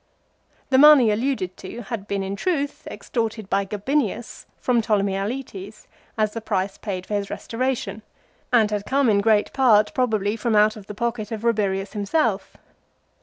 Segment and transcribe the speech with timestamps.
[0.71, 5.85] The money alluded to had been in truth extorted by Gabinius from Ptolemy Auletes,
[6.17, 8.01] as the price paid for his restoration,
[8.51, 9.11] and had come 60 LIFE OF CICERO.
[9.17, 12.57] in great part probably from out of the pocket of Rabirius himself.